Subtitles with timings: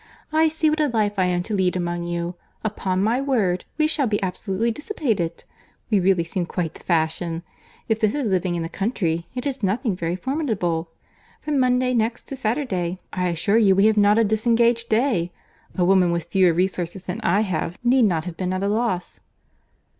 [0.33, 2.33] "I see what a life I am to lead among you.
[2.63, 5.43] Upon my word we shall be absolutely dissipated.
[5.91, 7.43] We really seem quite the fashion.
[7.87, 10.89] If this is living in the country, it is nothing very formidable.
[11.43, 16.11] From Monday next to Saturday, I assure you we have not a disengaged day!—A woman
[16.11, 19.19] with fewer resources than I have, need not have been at a loss."